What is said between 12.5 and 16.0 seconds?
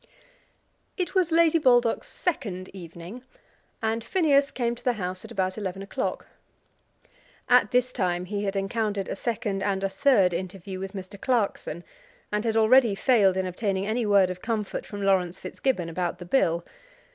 already failed in obtaining any word of comfort from Laurence Fitzgibbon